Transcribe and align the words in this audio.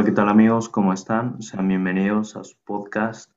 Hola, 0.00 0.08
¿qué 0.08 0.14
tal 0.14 0.30
amigos? 0.30 0.70
¿Cómo 0.70 0.94
están? 0.94 1.42
Sean 1.42 1.68
bienvenidos 1.68 2.34
a 2.34 2.42
su 2.42 2.56
podcast 2.64 3.30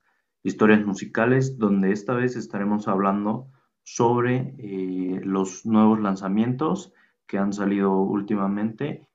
Historias 0.43 0.85
Musicales, 0.85 1.57
donde 1.57 1.91
esta 1.91 2.13
vez 2.13 2.37
estaremos 2.37 2.87
hablando 2.87 3.49
sobre 3.83 4.55
eh, 4.59 5.19
los 5.25 5.65
nuevos 5.65 5.99
lanzamientos 5.99 6.93
que 7.27 7.37
han 7.37 7.51
salido 7.51 7.91
últimamente. 7.97 9.09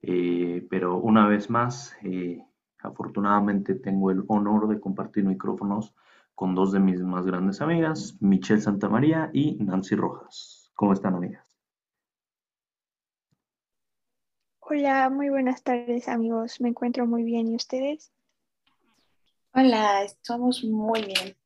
Eh, 0.00 0.66
pero 0.70 0.96
una 0.96 1.28
vez 1.28 1.50
más, 1.50 1.94
eh, 2.04 2.42
afortunadamente 2.78 3.74
tengo 3.74 4.10
el 4.10 4.24
honor 4.28 4.66
de 4.68 4.80
compartir 4.80 5.26
micrófonos 5.26 5.94
con 6.34 6.54
dos 6.54 6.72
de 6.72 6.80
mis 6.80 7.02
más 7.02 7.26
grandes 7.26 7.60
amigas, 7.60 8.16
Michelle 8.20 8.62
Santamaría 8.62 9.28
y 9.34 9.62
Nancy 9.62 9.94
Rojas. 9.94 10.72
¿Cómo 10.74 10.94
están, 10.94 11.16
amigas? 11.16 11.53
Hola, 14.66 15.10
muy 15.10 15.28
buenas 15.28 15.62
tardes 15.62 16.08
amigos, 16.08 16.58
me 16.58 16.70
encuentro 16.70 17.06
muy 17.06 17.22
bien, 17.22 17.48
¿y 17.48 17.54
ustedes? 17.54 18.10
Hola, 19.52 20.02
estamos 20.02 20.64
muy 20.64 21.02
bien. 21.04 21.36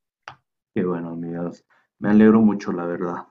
Qué 0.72 0.84
bueno, 0.84 1.08
amigas, 1.08 1.64
me 1.98 2.10
alegro 2.10 2.40
mucho, 2.40 2.70
la 2.70 2.86
verdad. 2.86 3.26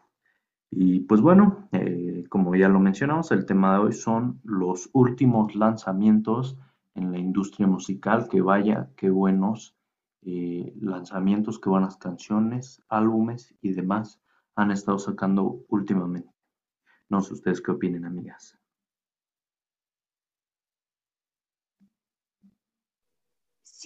Y 0.69 0.99
pues 0.99 1.21
bueno, 1.21 1.69
eh, 1.71 2.25
como 2.27 2.53
ya 2.53 2.67
lo 2.67 2.81
mencionamos, 2.81 3.31
el 3.31 3.45
tema 3.45 3.75
de 3.75 3.79
hoy 3.79 3.93
son 3.93 4.41
los 4.43 4.89
últimos 4.91 5.55
lanzamientos 5.55 6.57
en 6.93 7.13
la 7.13 7.17
industria 7.17 7.65
musical, 7.65 8.27
que 8.27 8.41
vaya, 8.41 8.89
qué 8.97 9.09
buenos 9.09 9.73
eh, 10.23 10.73
lanzamientos, 10.81 11.59
qué 11.59 11.69
buenas 11.69 11.95
canciones, 11.95 12.83
álbumes 12.89 13.55
y 13.61 13.71
demás 13.71 14.19
han 14.53 14.71
estado 14.71 14.99
sacando 14.99 15.63
últimamente. 15.69 16.33
No 17.07 17.21
sé 17.21 17.35
ustedes 17.35 17.61
qué 17.61 17.71
opinen, 17.71 18.03
amigas. 18.03 18.57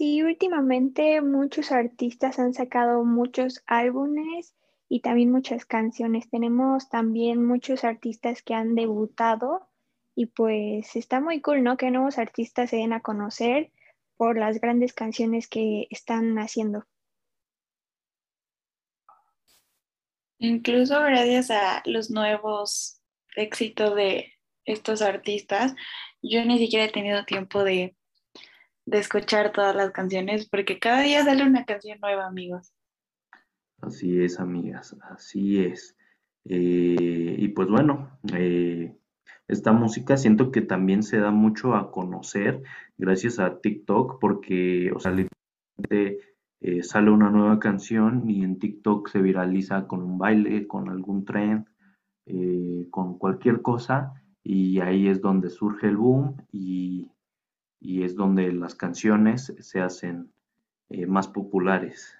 Sí, 0.01 0.23
últimamente 0.23 1.21
muchos 1.21 1.71
artistas 1.71 2.39
han 2.39 2.55
sacado 2.55 3.03
muchos 3.03 3.61
álbumes 3.67 4.55
y 4.89 5.01
también 5.01 5.29
muchas 5.29 5.63
canciones. 5.63 6.27
Tenemos 6.27 6.89
también 6.89 7.45
muchos 7.45 7.83
artistas 7.83 8.41
que 8.41 8.55
han 8.55 8.73
debutado 8.73 9.69
y 10.15 10.25
pues 10.25 10.95
está 10.95 11.21
muy 11.21 11.39
cool, 11.41 11.61
¿no? 11.61 11.77
Que 11.77 11.91
nuevos 11.91 12.17
artistas 12.17 12.71
se 12.71 12.77
den 12.77 12.93
a 12.93 13.01
conocer 13.01 13.71
por 14.17 14.39
las 14.39 14.59
grandes 14.59 14.93
canciones 14.93 15.47
que 15.47 15.85
están 15.91 16.39
haciendo. 16.39 16.83
Incluso 20.39 20.99
gracias 20.99 21.51
a 21.51 21.83
los 21.85 22.09
nuevos 22.09 22.99
éxitos 23.35 23.95
de 23.95 24.33
estos 24.65 25.03
artistas, 25.03 25.75
yo 26.23 26.43
ni 26.43 26.57
siquiera 26.57 26.85
he 26.85 26.91
tenido 26.91 27.23
tiempo 27.23 27.63
de 27.63 27.95
de 28.85 28.99
escuchar 28.99 29.51
todas 29.51 29.75
las 29.75 29.91
canciones, 29.91 30.47
porque 30.49 30.79
cada 30.79 31.01
día 31.01 31.23
sale 31.23 31.43
una 31.43 31.65
canción 31.65 31.99
nueva, 32.01 32.27
amigos. 32.27 32.73
Así 33.81 34.21
es, 34.21 34.39
amigas, 34.39 34.95
así 35.09 35.63
es. 35.63 35.95
Eh, 36.45 37.35
y 37.37 37.47
pues 37.49 37.67
bueno, 37.67 38.19
eh, 38.33 38.95
esta 39.47 39.71
música 39.71 40.17
siento 40.17 40.51
que 40.51 40.61
también 40.61 41.03
se 41.03 41.17
da 41.17 41.31
mucho 41.31 41.75
a 41.75 41.91
conocer 41.91 42.61
gracias 42.97 43.39
a 43.39 43.59
TikTok, 43.59 44.19
porque, 44.19 44.91
o 44.95 44.99
sea, 44.99 45.11
literalmente 45.11 46.27
eh, 46.61 46.83
sale 46.83 47.11
una 47.11 47.29
nueva 47.29 47.59
canción 47.59 48.29
y 48.29 48.43
en 48.43 48.59
TikTok 48.59 49.09
se 49.09 49.21
viraliza 49.21 49.87
con 49.87 50.03
un 50.03 50.17
baile, 50.17 50.67
con 50.67 50.89
algún 50.89 51.25
trend, 51.25 51.65
con 52.91 53.17
cualquier 53.17 53.61
cosa, 53.61 54.13
y 54.43 54.79
ahí 54.79 55.07
es 55.07 55.21
donde 55.21 55.49
surge 55.49 55.87
el 55.87 55.97
boom 55.97 56.37
y 56.51 57.11
y 57.81 58.03
es 58.03 58.15
donde 58.15 58.53
las 58.53 58.75
canciones 58.75 59.53
se 59.59 59.81
hacen 59.81 60.31
eh, 60.89 61.07
más 61.07 61.27
populares. 61.27 62.15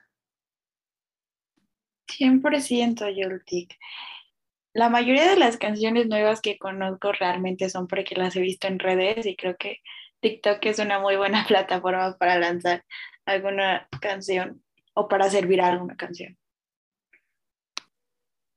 100% 2.08 3.16
Yoltik. 3.16 3.78
La 4.74 4.90
mayoría 4.90 5.30
de 5.30 5.38
las 5.38 5.58
canciones 5.58 6.08
nuevas 6.08 6.42
que 6.42 6.58
conozco 6.58 7.12
realmente 7.12 7.70
son 7.70 7.88
porque 7.88 8.16
las 8.16 8.36
he 8.36 8.42
visto 8.42 8.68
en 8.68 8.80
redes 8.80 9.26
y 9.26 9.36
creo 9.36 9.56
que 9.56 9.78
TikTok 10.22 10.66
es 10.66 10.80
una 10.80 11.00
muy 11.00 11.16
buena 11.16 11.46
plataforma 11.48 12.18
para 12.18 12.40
lanzar 12.40 12.84
alguna 13.26 13.88
canción 14.02 14.64
o 14.94 15.08
para 15.08 15.30
servir 15.30 15.62
alguna 15.62 15.96
canción. 15.96 16.38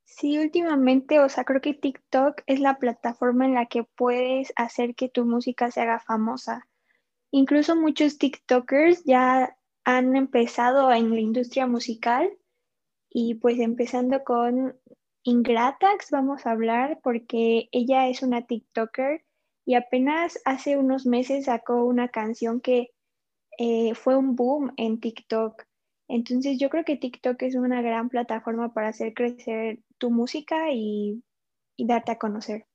Sí, 0.04 0.38
últimamente, 0.38 1.18
o 1.18 1.28
sea, 1.28 1.44
creo 1.44 1.60
que 1.60 1.74
TikTok 1.74 2.42
es 2.46 2.60
la 2.60 2.78
plataforma 2.78 3.44
en 3.44 3.54
la 3.54 3.66
que 3.66 3.82
puedes 3.82 4.52
hacer 4.56 4.94
que 4.94 5.08
tu 5.08 5.26
música 5.26 5.70
se 5.70 5.80
haga 5.80 5.98
famosa. 5.98 6.68
Incluso 7.36 7.74
muchos 7.74 8.18
TikTokers 8.18 9.02
ya 9.02 9.56
han 9.84 10.14
empezado 10.14 10.92
en 10.92 11.10
la 11.10 11.18
industria 11.18 11.66
musical 11.66 12.30
y 13.10 13.34
pues 13.34 13.58
empezando 13.58 14.22
con 14.22 14.78
Ingratax 15.24 16.12
vamos 16.12 16.46
a 16.46 16.52
hablar 16.52 17.00
porque 17.02 17.68
ella 17.72 18.06
es 18.06 18.22
una 18.22 18.46
TikToker 18.46 19.24
y 19.64 19.74
apenas 19.74 20.38
hace 20.44 20.76
unos 20.76 21.06
meses 21.06 21.46
sacó 21.46 21.84
una 21.84 22.06
canción 22.06 22.60
que 22.60 22.92
eh, 23.58 23.96
fue 23.96 24.16
un 24.16 24.36
boom 24.36 24.72
en 24.76 25.00
TikTok. 25.00 25.64
Entonces 26.06 26.56
yo 26.60 26.70
creo 26.70 26.84
que 26.84 26.98
TikTok 26.98 27.42
es 27.42 27.56
una 27.56 27.82
gran 27.82 28.10
plataforma 28.10 28.72
para 28.72 28.90
hacer 28.90 29.12
crecer 29.12 29.80
tu 29.98 30.12
música 30.12 30.70
y, 30.70 31.24
y 31.76 31.84
darte 31.84 32.12
a 32.12 32.18
conocer. 32.20 32.66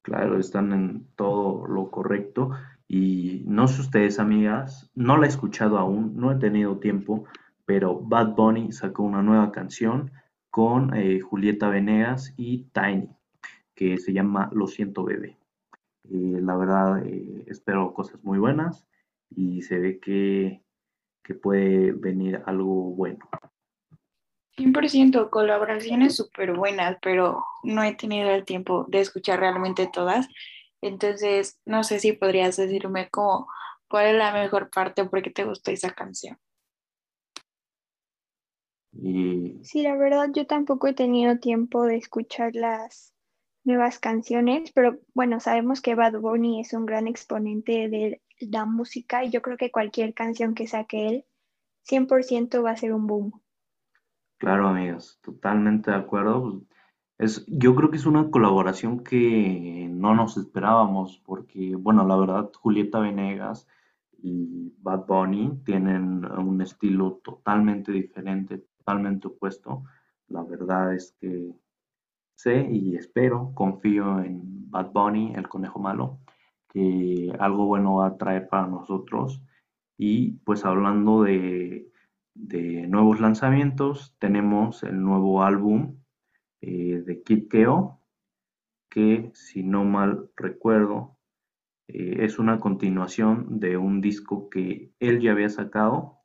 Claro, 0.00 0.38
están 0.38 0.72
en 0.72 1.06
todo 1.16 1.66
lo 1.66 1.90
correcto. 1.90 2.50
Y 2.92 3.42
no 3.46 3.68
sé 3.68 3.80
ustedes, 3.80 4.18
amigas, 4.18 4.90
no 4.94 5.16
la 5.16 5.24
he 5.24 5.28
escuchado 5.30 5.78
aún, 5.78 6.14
no 6.14 6.30
he 6.30 6.34
tenido 6.34 6.76
tiempo, 6.76 7.24
pero 7.64 7.98
Bad 7.98 8.34
Bunny 8.34 8.70
sacó 8.70 9.02
una 9.04 9.22
nueva 9.22 9.50
canción 9.50 10.12
con 10.50 10.94
eh, 10.94 11.20
Julieta 11.20 11.70
Venegas 11.70 12.34
y 12.36 12.64
Tiny, 12.74 13.08
que 13.74 13.96
se 13.96 14.12
llama 14.12 14.50
Lo 14.52 14.66
siento, 14.66 15.04
bebé. 15.04 15.38
Eh, 16.04 16.38
la 16.42 16.54
verdad, 16.54 17.02
eh, 17.06 17.44
espero 17.46 17.94
cosas 17.94 18.22
muy 18.24 18.38
buenas 18.38 18.86
y 19.30 19.62
se 19.62 19.78
ve 19.78 19.98
que, 19.98 20.62
que 21.24 21.32
puede 21.32 21.92
venir 21.92 22.42
algo 22.44 22.90
bueno. 22.94 23.26
100% 24.58 25.30
colaboraciones 25.30 26.14
súper 26.14 26.52
buenas, 26.52 26.98
pero 27.00 27.42
no 27.62 27.82
he 27.82 27.94
tenido 27.94 28.28
el 28.28 28.44
tiempo 28.44 28.84
de 28.86 29.00
escuchar 29.00 29.40
realmente 29.40 29.88
todas. 29.90 30.28
Entonces, 30.82 31.58
no 31.64 31.84
sé 31.84 32.00
si 32.00 32.12
podrías 32.12 32.56
decirme 32.56 33.08
cómo, 33.08 33.48
cuál 33.88 34.06
es 34.06 34.16
la 34.16 34.32
mejor 34.32 34.68
parte 34.68 35.02
o 35.02 35.08
por 35.08 35.22
qué 35.22 35.30
te 35.30 35.44
gustó 35.44 35.70
esa 35.70 35.92
canción. 35.92 36.38
Sí, 38.92 39.82
la 39.82 39.96
verdad, 39.96 40.28
yo 40.32 40.46
tampoco 40.46 40.88
he 40.88 40.92
tenido 40.92 41.38
tiempo 41.38 41.84
de 41.84 41.96
escuchar 41.96 42.54
las 42.54 43.14
nuevas 43.64 43.98
canciones, 43.98 44.72
pero 44.72 44.98
bueno, 45.14 45.40
sabemos 45.40 45.80
que 45.80 45.94
Bad 45.94 46.18
Bunny 46.20 46.60
es 46.60 46.72
un 46.72 46.84
gran 46.84 47.06
exponente 47.06 47.88
de 47.88 48.20
la 48.40 48.64
música 48.66 49.24
y 49.24 49.30
yo 49.30 49.40
creo 49.40 49.56
que 49.56 49.70
cualquier 49.70 50.14
canción 50.14 50.54
que 50.54 50.66
saque 50.66 51.06
él, 51.06 51.24
100% 51.84 52.62
va 52.62 52.72
a 52.72 52.76
ser 52.76 52.92
un 52.92 53.06
boom. 53.06 53.40
Claro, 54.38 54.68
amigos, 54.68 55.20
totalmente 55.22 55.92
de 55.92 55.96
acuerdo 55.96 56.62
yo 57.46 57.74
creo 57.74 57.90
que 57.90 57.96
es 57.96 58.06
una 58.06 58.30
colaboración 58.30 59.04
que 59.04 59.88
no 59.90 60.14
nos 60.14 60.36
esperábamos, 60.36 61.18
porque, 61.24 61.76
bueno, 61.76 62.06
la 62.06 62.16
verdad, 62.16 62.50
Julieta 62.54 62.98
Venegas 62.98 63.68
y 64.18 64.74
Bad 64.78 65.06
Bunny 65.06 65.60
tienen 65.64 66.24
un 66.24 66.60
estilo 66.62 67.20
totalmente 67.24 67.92
diferente, 67.92 68.58
totalmente 68.78 69.28
opuesto. 69.28 69.84
La 70.28 70.42
verdad 70.42 70.94
es 70.94 71.16
que 71.20 71.54
sé 72.34 72.68
y 72.70 72.96
espero, 72.96 73.52
confío 73.54 74.20
en 74.20 74.70
Bad 74.70 74.92
Bunny, 74.92 75.34
el 75.36 75.48
conejo 75.48 75.78
malo, 75.78 76.18
que 76.68 77.32
algo 77.38 77.66
bueno 77.66 77.96
va 77.96 78.08
a 78.08 78.16
traer 78.16 78.48
para 78.48 78.66
nosotros. 78.66 79.42
Y 79.96 80.32
pues 80.44 80.64
hablando 80.64 81.22
de, 81.22 81.88
de 82.34 82.86
nuevos 82.88 83.20
lanzamientos, 83.20 84.16
tenemos 84.18 84.82
el 84.82 85.00
nuevo 85.02 85.42
álbum 85.42 86.01
eh, 86.62 87.02
de 87.04 87.22
Kid 87.22 87.48
Keo, 87.48 88.00
que 88.88 89.32
si 89.34 89.64
no 89.64 89.84
mal 89.84 90.30
recuerdo, 90.36 91.18
eh, 91.88 92.18
es 92.20 92.38
una 92.38 92.60
continuación 92.60 93.58
de 93.58 93.76
un 93.76 94.00
disco 94.00 94.48
que 94.48 94.92
él 95.00 95.20
ya 95.20 95.32
había 95.32 95.48
sacado. 95.48 96.20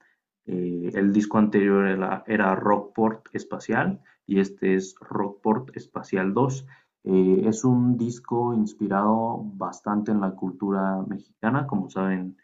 Eh, 0.46 0.92
el 0.94 1.12
disco 1.12 1.40
anterior 1.40 1.88
era, 1.88 2.24
era, 2.28 2.56
Rockport 2.56 3.30
Espacial 3.34 4.00
y 4.28 4.40
este 4.40 4.76
es 4.76 4.96
Rockport 5.00 5.76
Espacial 5.76 6.34
2. 6.34 6.68
es 7.04 7.64
un 7.64 7.98
disco 7.98 8.54
inspirado 8.54 9.42
bastante 9.56 10.12
en 10.12 10.22
la 10.22 10.32
cultura 10.32 11.04
mexicana, 11.08 11.66
como 11.66 11.90
saben, 11.90 12.38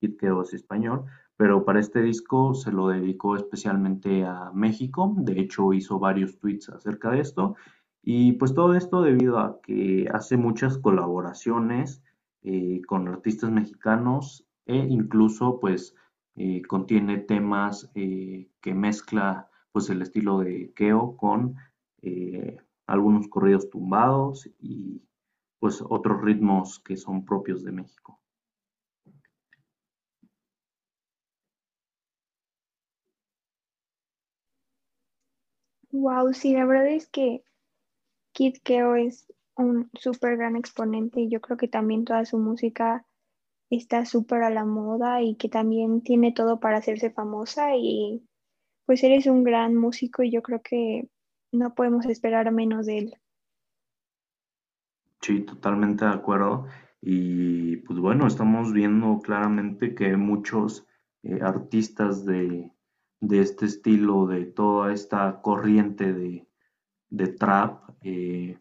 Kid 0.00 0.16
Keo 0.18 0.42
es 0.42 0.52
español, 0.54 1.06
pero 1.42 1.64
para 1.64 1.80
este 1.80 2.00
disco 2.00 2.54
se 2.54 2.70
lo 2.70 2.86
dedicó 2.86 3.34
especialmente 3.34 4.24
a 4.24 4.52
México, 4.54 5.12
de 5.18 5.40
hecho 5.40 5.72
hizo 5.72 5.98
varios 5.98 6.38
tweets 6.38 6.68
acerca 6.68 7.10
de 7.10 7.18
esto, 7.18 7.56
y 8.00 8.34
pues 8.34 8.54
todo 8.54 8.76
esto 8.76 9.02
debido 9.02 9.40
a 9.40 9.60
que 9.60 10.06
hace 10.14 10.36
muchas 10.36 10.78
colaboraciones 10.78 12.00
eh, 12.44 12.80
con 12.86 13.08
artistas 13.08 13.50
mexicanos 13.50 14.46
e 14.66 14.76
incluso 14.76 15.58
pues 15.58 15.96
eh, 16.36 16.62
contiene 16.62 17.18
temas 17.18 17.90
eh, 17.96 18.48
que 18.60 18.72
mezcla 18.72 19.50
pues 19.72 19.90
el 19.90 20.00
estilo 20.00 20.38
de 20.38 20.72
Keo 20.76 21.16
con 21.16 21.56
algunos 22.86 23.26
corridos 23.26 23.68
tumbados 23.68 24.48
y 24.60 25.02
pues 25.58 25.82
otros 25.82 26.22
ritmos 26.22 26.78
que 26.78 26.96
son 26.96 27.24
propios 27.24 27.64
de 27.64 27.72
México. 27.72 28.21
Wow, 35.92 36.32
sí, 36.32 36.54
la 36.54 36.64
verdad 36.64 36.88
es 36.88 37.06
que 37.06 37.44
Kid 38.32 38.56
Keo 38.64 38.96
es 38.96 39.30
un 39.56 39.90
súper 39.92 40.38
gran 40.38 40.56
exponente 40.56 41.20
y 41.20 41.28
yo 41.28 41.40
creo 41.40 41.58
que 41.58 41.68
también 41.68 42.04
toda 42.04 42.24
su 42.24 42.38
música 42.38 43.06
está 43.68 44.06
súper 44.06 44.42
a 44.42 44.50
la 44.50 44.64
moda 44.64 45.22
y 45.22 45.36
que 45.36 45.48
también 45.50 46.02
tiene 46.02 46.32
todo 46.32 46.60
para 46.60 46.78
hacerse 46.78 47.10
famosa 47.10 47.76
y 47.76 48.26
pues 48.86 49.04
eres 49.04 49.26
un 49.26 49.44
gran 49.44 49.76
músico 49.76 50.22
y 50.22 50.30
yo 50.30 50.42
creo 50.42 50.62
que 50.62 51.08
no 51.52 51.74
podemos 51.74 52.06
esperar 52.06 52.50
menos 52.52 52.86
de 52.86 52.98
él. 52.98 53.14
Sí, 55.20 55.40
totalmente 55.42 56.04
de 56.06 56.10
acuerdo. 56.10 56.66
Y 57.00 57.76
pues 57.78 57.98
bueno, 57.98 58.26
estamos 58.26 58.72
viendo 58.72 59.20
claramente 59.20 59.94
que 59.94 60.16
muchos 60.16 60.86
eh, 61.22 61.38
artistas 61.42 62.24
de, 62.24 62.72
este 63.30 63.66
estilo, 63.66 64.26
de 64.26 64.46
toda 64.46 64.92
esta 64.92 65.40
corriente 65.40 66.12
de, 66.12 67.28
trap, 67.38 67.90
eh, 68.02 68.58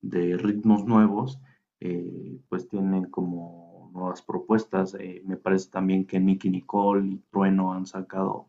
de 0.00 0.36
ritmos 0.36 0.84
nuevos, 0.84 1.40
eh, 1.80 2.38
pues 2.48 2.68
tienen 2.68 3.04
como 3.10 3.90
nuevas 3.92 4.22
propuestas. 4.22 4.96
me 5.24 5.36
parece 5.36 5.70
también 5.70 6.06
que 6.06 6.18
Nicky 6.20 6.50
Nicole 6.50 7.06
y 7.06 7.16
Trueno 7.30 7.72
han 7.74 7.86
sacado, 7.86 8.48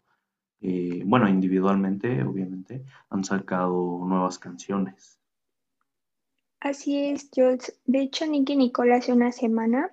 bueno, 1.05 1.27
individualmente, 1.27 2.23
obviamente, 2.23 2.85
han 3.09 3.23
sacado 3.23 4.01
nuevas 4.05 4.39
canciones. 4.39 5.19
Así 6.63 6.97
es, 6.97 7.29
Jules. 7.35 7.77
De 7.85 7.99
hecho, 7.99 8.25
Nicky 8.25 8.55
Nicole 8.55 8.93
hace 8.93 9.11
una 9.11 9.33
semana 9.33 9.91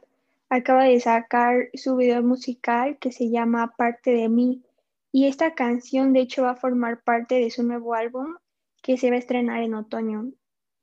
acaba 0.51 0.85
de 0.85 1.01
sacar 1.01 1.69
su 1.75 1.97
video 1.97 2.23
musical 2.23 2.97
que 2.99 3.11
se 3.11 3.29
llama 3.29 3.75
Parte 3.77 4.13
de 4.13 4.29
mí. 4.29 4.63
Y 5.13 5.27
esta 5.27 5.55
canción, 5.55 6.13
de 6.13 6.21
hecho, 6.21 6.43
va 6.43 6.51
a 6.51 6.57
formar 6.57 7.03
parte 7.03 7.37
de 7.37 7.51
su 7.51 7.63
nuevo 7.63 7.95
álbum 7.95 8.37
que 8.83 8.97
se 8.97 9.11
va 9.11 9.17
a 9.17 9.19
estrenar 9.19 9.63
en 9.63 9.75
otoño. 9.75 10.33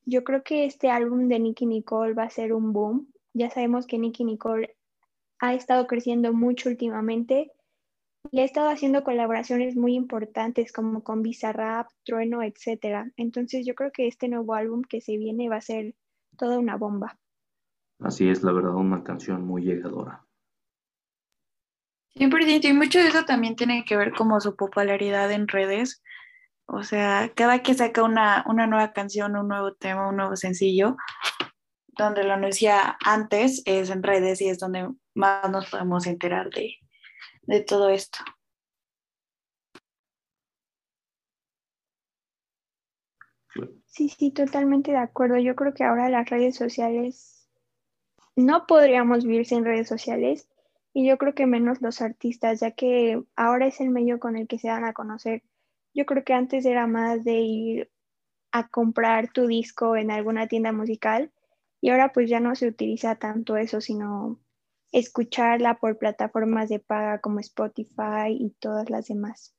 Yo 0.06 0.24
creo 0.24 0.44
que 0.44 0.66
este 0.66 0.90
álbum 0.90 1.28
de 1.28 1.40
Nicky 1.40 1.66
Nicole 1.66 2.14
va 2.14 2.24
a 2.24 2.30
ser 2.30 2.54
un 2.54 2.74
boom. 2.74 3.12
Ya 3.34 3.50
sabemos 3.50 3.88
que 3.88 3.98
Nicky 3.98 4.24
Nicole 4.24 4.76
ha 5.40 5.54
estado 5.54 5.88
creciendo 5.88 6.34
mucho 6.34 6.70
últimamente 6.70 7.52
le 8.32 8.42
he 8.42 8.46
estado 8.46 8.70
haciendo 8.70 9.04
colaboraciones 9.04 9.76
muy 9.76 9.96
importantes 9.96 10.74
como 10.74 11.04
con 11.04 11.22
Bizarrap, 11.22 11.88
Trueno, 12.04 12.42
etc. 12.44 13.12
Entonces 13.16 13.66
yo 13.66 13.74
creo 13.76 13.92
que 13.92 14.08
este 14.08 14.28
nuevo 14.28 14.54
álbum 14.54 14.82
que 14.82 15.02
se 15.02 15.18
viene 15.18 15.50
va 15.50 15.58
a 15.58 15.62
ser 15.62 15.96
toda 16.38 16.60
una 16.60 16.76
bomba. 16.76 17.18
Así 18.00 18.30
es, 18.30 18.44
la 18.44 18.52
verdad, 18.52 18.76
una 18.76 19.04
canción 19.04 19.46
muy 19.46 19.64
llegadora. 19.64 20.27
100% 22.18 22.68
y 22.68 22.74
mucho 22.74 23.00
de 23.00 23.08
eso 23.08 23.26
también 23.26 23.56
tiene 23.56 23.86
que 23.86 23.98
ver 23.98 24.12
como 24.12 24.40
su 24.42 24.56
popularidad 24.56 25.32
en 25.32 25.48
redes. 25.48 26.02
O 26.66 26.84
sea, 26.84 27.32
cada 27.36 27.60
que 27.64 27.74
saca 27.74 28.04
una, 28.04 28.44
una 28.48 28.68
nueva 28.68 28.92
canción, 28.92 29.38
un 29.38 29.48
nuevo 29.48 29.74
tema, 29.74 30.10
un 30.10 30.18
nuevo 30.18 30.36
sencillo, 30.36 30.98
donde 31.88 32.24
lo 32.24 32.34
anuncia 32.34 32.98
antes 33.06 33.64
es 33.66 33.90
en 33.90 34.04
redes 34.04 34.42
y 34.42 34.50
es 34.50 34.60
donde 34.60 34.90
más 35.14 35.50
nos 35.50 35.70
podemos 35.70 36.08
enterar 36.08 36.50
de, 36.50 36.76
de 37.44 37.62
todo 37.62 37.90
esto. 37.90 38.20
Sí, 43.86 44.10
sí, 44.10 44.32
totalmente 44.32 44.92
de 44.92 44.98
acuerdo. 44.98 45.38
Yo 45.38 45.56
creo 45.56 45.74
que 45.74 45.84
ahora 45.84 46.10
las 46.10 46.30
redes 46.30 46.56
sociales 46.56 47.50
no 48.36 48.68
podríamos 48.68 49.26
vivir 49.26 49.46
sin 49.46 49.66
redes 49.66 49.88
sociales 49.88 50.48
y 50.98 51.06
yo 51.06 51.20
creo 51.20 51.36
que 51.36 51.46
menos 51.46 51.80
los 51.80 52.02
artistas, 52.02 52.62
ya 52.62 52.72
que 52.72 53.22
ahora 53.36 53.68
es 53.68 53.80
el 53.82 53.92
medio 53.92 54.20
con 54.20 54.36
el 54.36 54.48
que 54.48 54.58
se 54.58 54.70
dan 54.70 54.84
a 54.84 54.94
conocer. 54.94 55.44
Yo 55.94 56.08
creo 56.08 56.24
que 56.24 56.34
antes 56.34 56.66
era 56.66 56.88
más 56.88 57.24
de 57.24 57.40
ir 57.40 57.92
a 58.52 58.68
comprar 58.68 59.32
tu 59.32 59.46
disco 59.46 59.96
en 59.96 60.10
alguna 60.10 60.48
tienda 60.48 60.72
musical 60.72 61.32
y 61.82 61.92
ahora 61.92 62.14
pues 62.14 62.32
ya 62.32 62.40
no 62.40 62.56
se 62.56 62.68
utiliza 62.68 63.14
tanto 63.14 63.58
eso, 63.58 63.80
sino 63.80 64.40
escucharla 64.92 65.76
por 65.76 66.00
plataformas 66.00 66.68
de 66.70 66.80
paga 66.80 67.22
como 67.22 67.42
Spotify 67.42 68.30
y 68.30 68.56
todas 68.60 68.90
las 68.90 69.06
demás. 69.06 69.56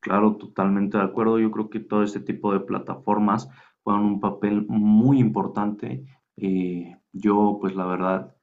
Claro, 0.00 0.36
totalmente 0.36 0.96
de 0.96 1.04
acuerdo. 1.04 1.38
Yo 1.38 1.50
creo 1.50 1.68
que 1.68 1.80
todo 1.80 2.02
este 2.02 2.20
tipo 2.20 2.54
de 2.54 2.60
plataformas 2.60 3.46
juegan 3.82 4.04
un 4.06 4.20
papel 4.20 4.64
muy 4.68 5.18
importante. 5.18 6.02
Eh, 6.38 6.96
yo, 7.12 7.58
pues 7.60 7.76
la 7.76 7.84
verdad, 7.84 8.34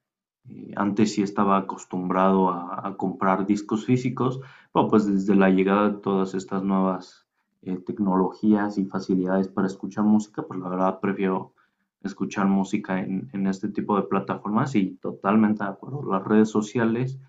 eh, 0.49 0.73
antes 0.75 1.13
sí 1.13 1.21
estaba 1.21 1.57
acostumbrado 1.57 2.49
a, 2.49 2.95
comprar 2.97 3.45
discos 3.45 3.85
físicos, 3.85 4.39
pero 4.73 4.87
pues 4.87 5.05
desde 5.05 5.35
la 5.35 5.49
llegada 5.49 5.89
de 5.89 5.97
todas 5.99 6.33
estas 6.33 6.63
nuevas 6.63 7.27
eh, 7.61 7.77
tecnologías 7.85 8.77
y 8.77 8.85
facilidades 8.85 9.47
para 9.47 9.67
escuchar 9.67 10.05
música, 10.05 10.43
pues 10.43 10.59
la 10.59 10.69
verdad 10.69 10.99
prefiero 10.99 11.53
escuchar 12.01 12.47
música 12.47 12.99
en, 13.01 13.47
este 13.47 13.69
tipo 13.69 13.97
de 13.97 14.03
plataformas 14.03 14.75
y 14.75 14.95
totalmente 15.01 15.63
de 15.63 15.69
acuerdo. 15.69 16.03
Las 16.03 16.23
redes 16.23 16.49
sociales 16.49 17.19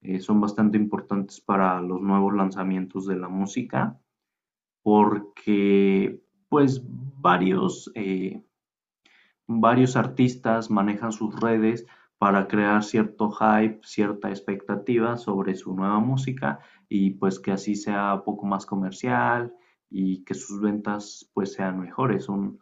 eh, 0.00 0.18
son 0.18 0.40
bastante 0.40 0.76
importantes 0.76 1.40
para 1.40 1.80
los 1.80 2.00
nuevos 2.00 2.34
lanzamientos 2.34 3.06
de 3.06 3.16
la 3.16 3.28
música 3.28 3.98
porque 4.82 6.20
pues 6.48 6.82
varios, 6.84 7.90
varios 9.46 9.96
artistas 9.96 10.70
manejan 10.70 11.12
sus 11.12 11.38
redes 11.40 11.86
para 12.18 12.48
crear 12.48 12.82
cierto 12.82 13.30
hype, 13.30 13.80
cierta 13.82 14.30
expectativa 14.30 15.16
sobre 15.16 15.54
su 15.54 15.74
nueva 15.74 15.98
música 16.00 16.60
y 16.88 17.10
pues 17.10 17.38
que 17.40 17.52
así 17.52 17.74
sea 17.74 18.22
poco 18.24 18.46
más 18.46 18.66
comercial 18.66 19.54
y 19.90 20.24
que 20.24 20.34
sus 20.34 20.60
ventas 20.60 21.30
pues 21.34 21.52
sean 21.52 21.80
mejores. 21.80 22.28
Un, 22.28 22.60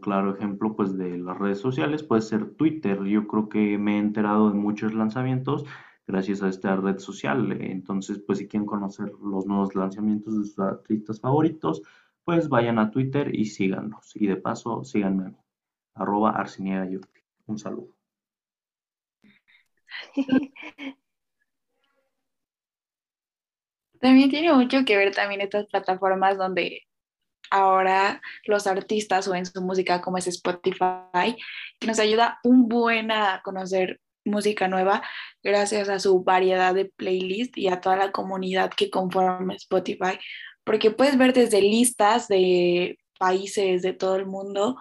claro 0.00 0.34
ejemplo 0.34 0.74
pues 0.74 0.96
de 0.96 1.16
las 1.16 1.38
redes 1.38 1.58
sociales 1.60 2.02
puede 2.02 2.22
ser 2.22 2.54
Twitter. 2.54 3.04
Yo 3.04 3.26
creo 3.28 3.48
que 3.48 3.78
me 3.78 3.96
he 3.96 3.98
enterado 3.98 4.50
de 4.50 4.58
muchos 4.58 4.94
lanzamientos 4.94 5.64
gracias 6.06 6.42
a 6.42 6.48
esta 6.48 6.76
red 6.76 6.98
social. 6.98 7.52
Entonces, 7.52 8.18
pues 8.18 8.38
si 8.38 8.48
quieren 8.48 8.66
conocer 8.66 9.12
los 9.22 9.46
nuevos 9.46 9.74
lanzamientos 9.74 10.36
de 10.36 10.44
sus 10.44 10.58
artistas 10.58 11.20
favoritos, 11.20 11.82
pues 12.24 12.48
vayan 12.48 12.78
a 12.78 12.90
Twitter 12.90 13.34
y 13.34 13.46
síganlos. 13.46 14.16
Y 14.16 14.26
de 14.26 14.36
paso, 14.36 14.84
síganme 14.84 15.24
a 15.24 15.28
mí, 15.28 15.36
arroba 15.94 16.44
Un 17.46 17.58
saludo. 17.58 18.01
También 24.00 24.30
tiene 24.30 24.52
mucho 24.52 24.84
que 24.84 24.96
ver 24.96 25.14
también 25.14 25.40
estas 25.40 25.66
plataformas 25.66 26.36
donde 26.36 26.82
ahora 27.50 28.20
los 28.46 28.66
artistas 28.66 29.28
o 29.28 29.34
en 29.34 29.46
su 29.46 29.62
música 29.62 30.00
como 30.00 30.18
es 30.18 30.26
Spotify, 30.26 31.36
que 31.78 31.86
nos 31.86 32.00
ayuda 32.00 32.40
un 32.42 32.68
buen 32.68 33.12
a 33.12 33.42
conocer 33.44 34.00
música 34.24 34.68
nueva 34.68 35.02
gracias 35.42 35.88
a 35.88 35.98
su 35.98 36.22
variedad 36.24 36.74
de 36.74 36.86
playlists 36.86 37.58
y 37.58 37.68
a 37.68 37.80
toda 37.80 37.96
la 37.96 38.12
comunidad 38.12 38.70
que 38.76 38.90
conforma 38.90 39.54
Spotify, 39.54 40.18
porque 40.64 40.90
puedes 40.90 41.18
ver 41.18 41.32
desde 41.32 41.60
listas 41.60 42.28
de 42.28 42.98
países 43.18 43.82
de 43.82 43.92
todo 43.92 44.16
el 44.16 44.26
mundo, 44.26 44.76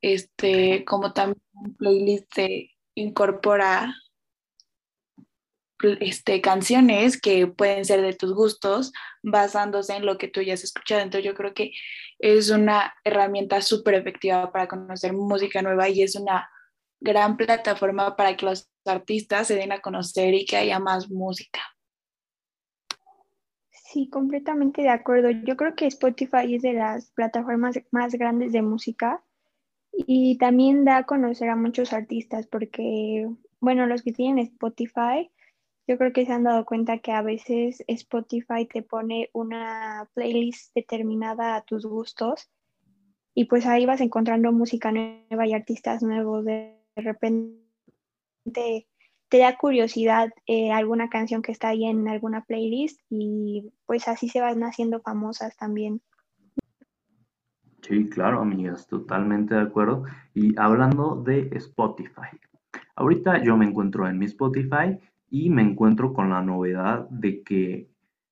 este, 0.00 0.84
como 0.84 1.12
también 1.12 1.40
un 1.52 1.76
playlist 1.76 2.32
se 2.34 2.70
incorpora 2.94 3.94
este, 6.00 6.40
canciones 6.40 7.20
que 7.20 7.46
pueden 7.46 7.84
ser 7.84 8.02
de 8.02 8.14
tus 8.14 8.34
gustos 8.34 8.92
basándose 9.22 9.94
en 9.94 10.06
lo 10.06 10.18
que 10.18 10.28
tú 10.28 10.40
ya 10.42 10.54
has 10.54 10.64
escuchado. 10.64 11.00
Entonces 11.00 11.24
yo 11.24 11.34
creo 11.34 11.54
que 11.54 11.72
es 12.18 12.50
una 12.50 12.94
herramienta 13.04 13.60
súper 13.60 13.94
efectiva 13.94 14.50
para 14.52 14.68
conocer 14.68 15.12
música 15.12 15.62
nueva 15.62 15.88
y 15.88 16.02
es 16.02 16.16
una 16.16 16.48
gran 17.00 17.36
plataforma 17.36 18.16
para 18.16 18.36
que 18.36 18.46
los 18.46 18.70
artistas 18.84 19.46
se 19.48 19.56
den 19.56 19.72
a 19.72 19.80
conocer 19.80 20.34
y 20.34 20.46
que 20.46 20.56
haya 20.56 20.78
más 20.78 21.10
música. 21.10 21.60
Sí, 23.70 24.08
completamente 24.08 24.82
de 24.82 24.88
acuerdo. 24.88 25.30
Yo 25.30 25.56
creo 25.56 25.76
que 25.76 25.86
Spotify 25.86 26.54
es 26.54 26.62
de 26.62 26.72
las 26.72 27.12
plataformas 27.12 27.78
más 27.92 28.14
grandes 28.14 28.52
de 28.52 28.62
música 28.62 29.22
y 29.92 30.36
también 30.38 30.84
da 30.84 30.98
a 30.98 31.06
conocer 31.06 31.48
a 31.48 31.56
muchos 31.56 31.92
artistas 31.92 32.46
porque, 32.48 33.28
bueno, 33.60 33.86
los 33.86 34.02
que 34.02 34.12
tienen 34.12 34.38
Spotify 34.38 35.30
yo 35.86 35.98
creo 35.98 36.12
que 36.12 36.24
se 36.24 36.32
han 36.32 36.44
dado 36.44 36.64
cuenta 36.64 36.98
que 36.98 37.12
a 37.12 37.22
veces 37.22 37.84
Spotify 37.86 38.66
te 38.66 38.82
pone 38.82 39.28
una 39.32 40.08
playlist 40.14 40.74
determinada 40.74 41.56
a 41.56 41.62
tus 41.62 41.84
gustos 41.84 42.50
y 43.34 43.46
pues 43.46 43.66
ahí 43.66 43.84
vas 43.84 44.00
encontrando 44.00 44.52
música 44.52 44.92
nueva 44.92 45.46
y 45.46 45.52
artistas 45.52 46.02
nuevos. 46.02 46.44
De 46.44 46.78
repente 46.96 47.58
te 49.28 49.38
da 49.38 49.56
curiosidad 49.56 50.30
eh, 50.46 50.70
alguna 50.70 51.08
canción 51.08 51.42
que 51.42 51.52
está 51.52 51.68
ahí 51.68 51.84
en 51.84 52.08
alguna 52.08 52.44
playlist 52.44 53.00
y 53.10 53.72
pues 53.84 54.08
así 54.08 54.28
se 54.28 54.40
van 54.40 54.62
haciendo 54.62 55.00
famosas 55.00 55.56
también. 55.56 56.00
Sí, 57.82 58.08
claro, 58.08 58.40
amigas, 58.40 58.86
totalmente 58.86 59.54
de 59.54 59.60
acuerdo. 59.60 60.04
Y 60.32 60.58
hablando 60.58 61.16
de 61.16 61.50
Spotify, 61.52 62.38
ahorita 62.96 63.42
yo 63.42 63.58
me 63.58 63.66
encuentro 63.66 64.08
en 64.08 64.18
mi 64.18 64.24
Spotify 64.24 64.98
y 65.30 65.50
me 65.50 65.62
encuentro 65.62 66.12
con 66.12 66.30
la 66.30 66.42
novedad 66.42 67.08
de 67.10 67.42
que 67.42 67.88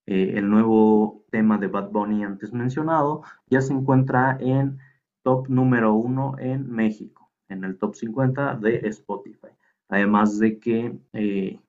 eh, 0.07 0.35
el 0.37 0.51
nuevo 0.51 1.25
tema 1.31 1.59
de 1.59 1.69
Bad 1.69 1.91
Bunny 1.91 2.25
antes 2.25 2.53
mencionado 2.53 3.23
ya 3.47 3.61
se 3.61 3.73
encuentra 3.73 4.37
en 4.41 4.79
top 5.23 5.49
número 5.49 5.95
uno 5.95 6.37
en 6.39 6.71
México, 6.71 7.31
en 7.49 7.65
el 7.65 7.79
top 7.79 7.95
50 7.95 8.57
de 8.57 8.77
Spotify. 8.89 9.49
Además 9.89 10.39
de 10.39 10.59
que 10.59 10.99
eh, 11.13 11.61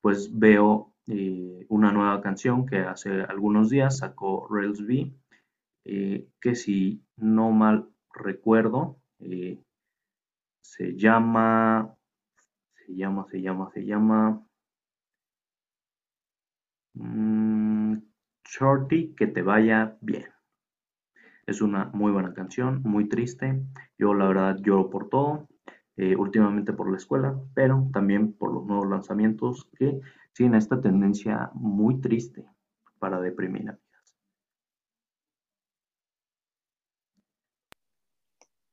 pues 0.00 0.36
veo 0.38 0.94
eh, 1.06 1.66
una 1.68 1.92
nueva 1.92 2.20
canción 2.20 2.66
que 2.66 2.78
hace 2.78 3.22
algunos 3.22 3.68
días 3.70 3.98
sacó 3.98 4.46
Rails 4.50 4.86
B, 4.86 5.12
que 5.84 6.54
si 6.54 7.02
no 7.16 7.50
mal 7.50 7.88
recuerdo, 8.12 8.98
se 10.60 10.94
llama, 10.96 11.96
se 12.74 12.94
llama, 12.94 13.26
se 13.30 13.40
llama, 13.40 13.70
se 13.72 13.84
llama 13.86 14.47
mm, 16.98 17.98
Shorty, 18.44 19.14
que 19.14 19.26
te 19.26 19.42
vaya 19.42 19.96
bien. 20.00 20.26
Es 21.46 21.62
una 21.62 21.86
muy 21.94 22.12
buena 22.12 22.34
canción, 22.34 22.82
muy 22.82 23.08
triste. 23.08 23.62
Yo 23.96 24.14
la 24.14 24.28
verdad 24.28 24.58
lloro 24.60 24.90
por 24.90 25.08
todo. 25.08 25.48
Eh, 26.00 26.14
últimamente 26.14 26.72
por 26.72 26.88
la 26.88 26.96
escuela, 26.96 27.36
pero 27.54 27.90
también 27.92 28.32
por 28.32 28.54
los 28.54 28.64
nuevos 28.64 28.88
lanzamientos 28.88 29.68
que 29.76 29.98
siguen 30.32 30.54
esta 30.54 30.80
tendencia 30.80 31.50
muy 31.54 32.00
triste 32.00 32.44
para 33.00 33.20
deprimir 33.20 33.62
amigas. 33.62 34.16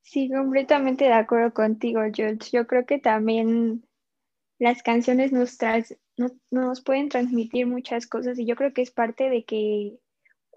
Sí, 0.04 0.30
completamente 0.30 1.06
de 1.06 1.14
acuerdo 1.14 1.52
contigo, 1.52 2.02
George. 2.14 2.52
Yo 2.54 2.68
creo 2.68 2.86
que 2.86 3.00
también 3.00 3.84
las 4.60 4.84
canciones 4.84 5.32
nos, 5.32 5.58
nos 6.52 6.82
pueden 6.82 7.10
transmitir 7.10 7.68
muchas 7.68 8.08
cosas 8.08 8.40
y 8.40 8.46
yo 8.46 8.56
creo 8.56 8.74
que 8.74 8.82
es 8.82 8.92
parte 8.92 9.30
de 9.30 9.44
que 9.44 9.98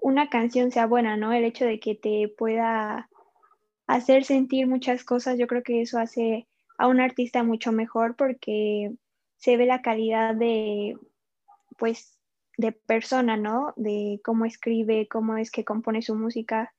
una 0.00 0.28
canción 0.28 0.70
sea 0.70 0.86
buena, 0.86 1.16
¿no? 1.16 1.32
El 1.32 1.44
hecho 1.44 1.64
de 1.64 1.80
que 1.80 1.94
te 1.94 2.32
pueda 2.36 3.08
hacer 3.86 4.24
sentir 4.24 4.66
muchas 4.66 5.04
cosas, 5.04 5.38
yo 5.38 5.46
creo 5.46 5.62
que 5.62 5.80
eso 5.80 5.98
hace 5.98 6.46
a 6.78 6.86
un 6.86 7.00
artista 7.00 7.42
mucho 7.42 7.72
mejor 7.72 8.14
porque 8.16 8.92
se 9.36 9.56
ve 9.56 9.66
la 9.66 9.82
calidad 9.82 10.34
de, 10.34 10.96
pues, 11.76 12.18
de 12.56 12.72
persona, 12.72 13.36
¿no? 13.36 13.72
De 13.76 14.20
cómo 14.24 14.44
escribe, 14.44 15.08
cómo 15.08 15.36
es 15.36 15.50
que 15.50 15.64
compone 15.64 16.02
su 16.02 16.14
música. 16.14 16.72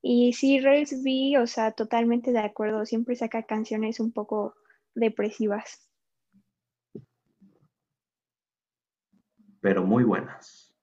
Y 0.00 0.32
sí, 0.32 0.60
Rails 0.60 1.02
B, 1.02 1.38
o 1.38 1.46
sea, 1.46 1.72
totalmente 1.72 2.32
de 2.32 2.40
acuerdo, 2.40 2.86
siempre 2.86 3.16
saca 3.16 3.42
canciones 3.44 4.00
un 4.00 4.12
poco 4.12 4.54
depresivas. 4.94 5.86
Pero 9.62 9.84
muy 9.84 10.04
buenas. 10.04 10.74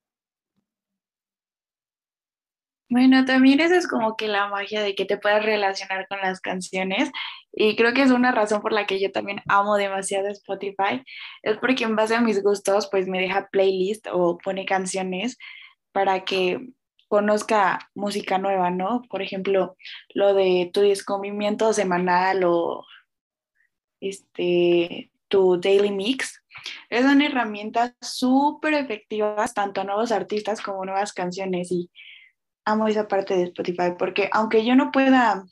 Bueno, 2.90 3.24
también 3.24 3.60
eso 3.60 3.76
es 3.76 3.88
como 3.88 4.18
que 4.18 4.28
la 4.28 4.48
magia 4.48 4.82
de 4.82 4.96
que 4.96 5.06
te 5.06 5.18
puedas 5.18 5.46
relacionar 5.46 6.08
con 6.08 6.20
las 6.22 6.42
canciones 6.42 7.12
y 7.52 7.76
creo 7.76 7.94
que 7.94 8.02
es 8.02 8.10
una 8.10 8.32
razón 8.32 8.62
por 8.62 8.74
la 8.74 8.88
que 8.88 9.00
yo 9.00 9.12
también 9.12 9.42
amo 9.48 9.76
demasiado 9.76 10.28
Spotify, 10.30 11.04
es 11.44 11.58
porque 11.58 11.84
en 11.84 11.96
base 11.96 12.16
a 12.16 12.22
mis 12.22 12.42
gustos 12.42 12.88
pues 12.90 13.08
me 13.08 13.22
deja 13.22 13.48
playlist 13.52 14.08
o 14.12 14.40
pone 14.40 14.66
canciones 14.66 15.38
para 15.92 16.26
que 16.26 16.70
conozca 17.08 17.92
música 17.94 18.40
nueva, 18.40 18.72
¿no? 18.72 19.04
Por 19.10 19.22
ejemplo, 19.22 19.76
lo 20.16 20.34
de 20.34 20.72
tu 20.74 20.82
descubrimiento 20.82 21.74
semanal 21.74 22.44
o 22.44 22.86
este, 24.00 25.12
tu 25.30 25.60
daily 25.60 25.92
mix. 25.92 26.44
Son 26.92 27.22
herramientas 27.22 27.94
súper 28.02 28.74
efectivas 28.74 29.54
tanto 29.54 29.82
a 29.82 29.84
nuevos 29.86 30.12
artistas 30.12 30.62
como 30.62 30.84
nuevas 30.84 31.14
canciones 31.14 31.72
y 31.72 31.90
amo 32.66 32.88
esa 32.88 33.08
parte 33.08 33.36
de 33.36 33.44
Spotify 33.44 33.94
porque 33.98 34.30
aunque 34.34 34.66
yo 34.66 34.76
no 34.76 34.92
pueda 34.92 35.46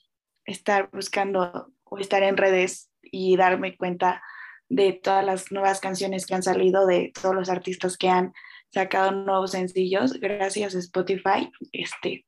estar 0.45 0.89
buscando 0.91 1.71
o 1.85 1.97
estar 1.97 2.23
en 2.23 2.37
redes 2.37 2.89
y 3.01 3.37
darme 3.37 3.77
cuenta 3.77 4.21
de 4.69 4.93
todas 4.93 5.23
las 5.23 5.51
nuevas 5.51 5.79
canciones 5.79 6.25
que 6.25 6.35
han 6.35 6.43
salido, 6.43 6.85
de 6.85 7.13
todos 7.19 7.33
los 7.33 7.49
artistas 7.49 7.97
que 7.97 8.09
han 8.09 8.33
sacado 8.69 9.11
nuevos 9.11 9.51
sencillos, 9.51 10.13
gracias 10.13 10.75
a 10.75 10.79
Spotify, 10.79 11.49
este, 11.71 12.25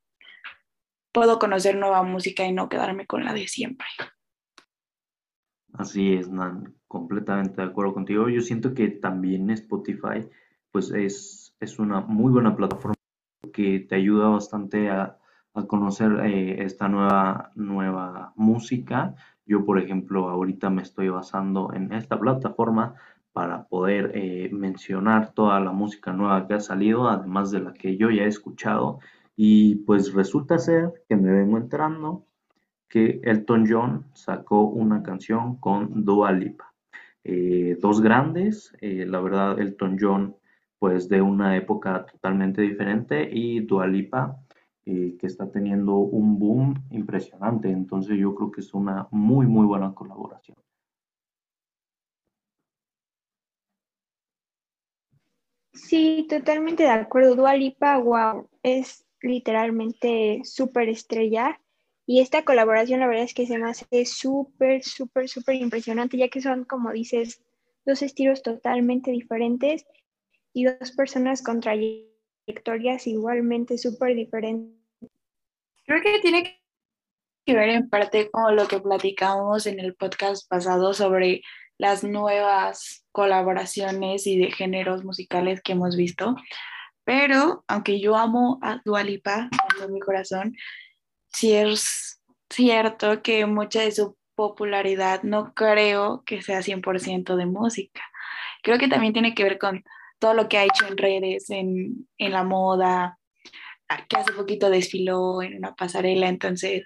puedo 1.12 1.38
conocer 1.38 1.76
nueva 1.76 2.04
música 2.04 2.46
y 2.46 2.54
no 2.54 2.70
quedarme 2.70 3.06
con 3.06 3.26
la 3.26 3.34
de 3.34 3.48
siempre. 3.48 3.88
Así 5.80 6.14
es, 6.14 6.30
Nan, 6.30 6.76
completamente 6.90 7.62
de 7.62 7.68
acuerdo 7.70 7.94
contigo. 7.94 8.28
Yo 8.28 8.42
siento 8.42 8.74
que 8.74 8.90
también 8.90 9.50
Spotify, 9.50 10.28
pues 10.74 10.92
es, 10.92 11.56
es 11.62 11.80
una 11.80 12.02
muy 12.02 12.34
buena 12.34 12.54
plataforma 12.54 12.96
que 13.54 13.80
te 13.80 13.96
ayuda 13.96 14.28
bastante 14.28 14.90
a, 14.90 15.18
conocer 15.68 16.20
eh, 16.26 16.64
esta 16.64 16.90
nueva, 16.90 17.52
nueva 17.56 18.34
música. 18.36 19.16
Yo, 19.46 19.66
por 19.66 19.80
ejemplo, 19.80 20.30
ahorita 20.30 20.70
me 20.70 20.82
estoy 20.82 21.08
basando 21.08 21.72
en 21.74 21.94
esta 21.94 22.20
plataforma 22.20 22.96
para 23.32 23.64
poder 23.70 24.12
eh, 24.16 24.50
mencionar 24.52 25.32
toda 25.34 25.62
la 25.62 25.72
música 25.72 26.12
nueva 26.12 26.46
que 26.46 26.56
ha 26.56 26.60
salido, 26.60 27.08
además 27.08 27.52
de 27.52 27.62
la 27.62 27.74
que 27.74 27.96
yo 27.96 28.12
ya 28.12 28.24
he 28.24 28.28
escuchado. 28.28 29.00
Y 29.38 29.76
pues 29.86 30.14
resulta 30.14 30.60
ser 30.60 30.92
que 31.08 31.16
me 31.16 31.32
vengo 31.32 31.58
enterando 31.58 32.26
que 32.90 33.22
Elton 33.24 33.66
John 33.70 34.06
sacó 34.14 34.64
una 34.64 35.04
canción 35.04 35.58
con 35.58 36.04
Dua 36.04 36.32
Lipa. 36.32 36.74
Eh, 37.24 37.78
dos 37.80 38.02
grandes, 38.02 38.74
la 38.82 39.20
verdad 39.20 39.60
Elton 39.60 39.98
John 40.00 40.36
pues 40.80 41.10
de 41.10 41.22
una 41.22 41.58
época 41.58 42.06
totalmente 42.06 42.62
diferente 42.62 43.30
y 43.30 43.60
Dualipa 43.60 44.40
eh, 44.86 45.18
que 45.20 45.28
está 45.28 45.52
teniendo 45.52 45.98
un 45.98 46.40
boom 46.40 46.74
impresionante. 46.90 47.70
Entonces 47.70 48.18
yo 48.18 48.34
creo 48.34 48.50
que 48.50 48.62
es 48.62 48.74
una 48.74 49.08
muy, 49.12 49.46
muy 49.46 49.66
buena 49.66 49.94
colaboración. 49.94 50.58
Sí, 55.74 56.26
totalmente 56.30 56.84
de 56.84 56.90
acuerdo. 56.90 57.36
Dualipa, 57.36 57.98
wow, 57.98 58.50
es 58.64 59.06
literalmente 59.22 60.42
súper 60.44 60.90
estrella. 60.90 61.60
Y 62.12 62.22
esta 62.22 62.44
colaboración, 62.44 63.02
la 63.02 63.08
verdad 63.08 63.26
es 63.26 63.36
que 63.36 63.46
se 63.46 63.60
me 63.60 63.70
hace 63.70 64.04
súper, 64.04 64.84
súper, 64.84 65.30
súper 65.30 65.54
impresionante, 65.58 66.18
ya 66.18 66.28
que 66.28 66.42
son, 66.42 66.64
como 66.64 66.92
dices, 66.92 67.40
dos 67.86 68.02
estilos 68.02 68.42
totalmente 68.42 69.12
diferentes 69.12 69.86
y 70.52 70.64
dos 70.64 70.92
personas 70.94 71.44
con 71.44 71.60
trayectorias 71.60 73.06
igualmente 73.06 73.78
súper 73.78 74.16
diferentes. 74.16 74.76
Creo 75.86 76.02
que 76.02 76.18
tiene 76.20 76.60
que 77.46 77.54
ver 77.54 77.70
en 77.70 77.88
parte 77.88 78.32
con 78.32 78.56
lo 78.56 78.68
que 78.68 78.80
platicamos 78.80 79.68
en 79.68 79.80
el 79.80 79.94
podcast 79.94 80.50
pasado 80.50 80.96
sobre 80.96 81.44
las 81.78 82.04
nuevas 82.04 83.06
colaboraciones 83.12 84.26
y 84.26 84.40
de 84.40 84.50
géneros 84.50 85.04
musicales 85.04 85.62
que 85.62 85.74
hemos 85.74 85.96
visto. 85.96 86.36
Pero 87.04 87.64
aunque 87.68 88.00
yo 88.00 88.16
amo 88.16 88.58
a 88.64 88.82
Dualipa 88.84 89.48
con 89.78 89.94
mi 89.94 90.00
corazón, 90.00 90.56
sí 91.34 91.54
es 91.54 92.22
cierto 92.50 93.22
que 93.22 93.46
mucha 93.46 93.82
de 93.82 93.92
su 93.92 94.18
popularidad 94.36 95.24
no 95.24 95.54
creo 95.54 96.24
que 96.26 96.42
sea 96.42 96.62
100% 96.62 97.36
de 97.36 97.46
música. 97.46 98.02
Creo 98.64 98.78
que 98.78 98.88
también 98.88 99.14
tiene 99.14 99.36
que 99.36 99.44
ver 99.44 99.60
con 99.60 99.84
todo 100.20 100.34
lo 100.34 100.50
que 100.50 100.58
ha 100.58 100.64
hecho 100.64 100.88
en 100.88 100.98
redes, 100.98 101.50
en, 101.50 102.08
la 102.18 102.44
moda, 102.44 103.20
que 104.08 104.18
hace 104.18 104.34
poquito 104.34 104.70
desfiló 104.70 105.42
en 105.42 105.58
una 105.58 105.76
pasarela, 105.76 106.28
entonces 106.28 106.84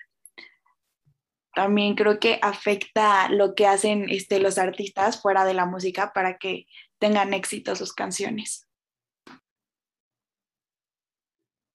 también 1.54 1.96
creo 1.96 2.20
que 2.20 2.40
afecta 2.42 3.30
lo 3.30 3.54
que 3.54 3.68
hacen 3.68 4.10
este, 4.10 4.40
los 4.40 4.58
artistas 4.58 5.22
fuera 5.22 5.46
de 5.46 5.54
la 5.54 5.66
música 5.66 6.12
para 6.14 6.38
que 6.38 6.66
tengan 6.98 7.34
éxito 7.34 7.76
sus 7.76 7.94
canciones. 7.94 8.68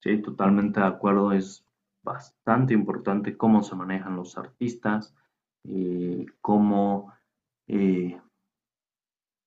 Sí, 0.00 0.20
totalmente 0.22 0.80
de 0.80 0.87
acuerdo. 0.87 1.32
Es 1.32 1.64
bastante 2.08 2.72
importante 2.72 3.36
cómo 3.36 3.62
se 3.62 3.76
manejan 3.76 4.16
los 4.16 4.38
artistas, 4.38 5.14
eh, 5.64 6.24
cómo 6.40 7.12
eh, 7.66 8.18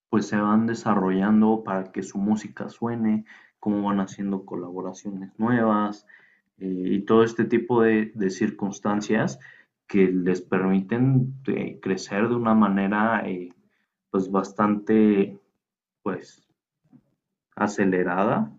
pues 0.09 0.27
se 0.27 0.37
van 0.37 0.67
desarrollando 0.67 1.63
para 1.63 1.91
que 1.91 2.03
su 2.03 2.19
música 2.19 2.69
suene, 2.69 3.25
cómo 3.59 3.81
van 3.87 3.99
haciendo 3.99 4.45
colaboraciones 4.45 5.31
nuevas 5.39 6.05
eh, 6.57 6.83
y 6.97 7.01
todo 7.01 7.23
este 7.23 7.45
tipo 7.45 7.81
de, 7.81 8.11
circunstancias 8.29 9.39
que 9.87 10.11
les 10.11 10.41
permiten 10.41 11.33
crecer 11.81 12.29
de 12.29 12.35
una 12.35 12.53
manera 12.53 13.23
pues 14.11 14.29
bastante 14.29 15.37
pues 16.03 16.47
acelerada. 17.55 18.51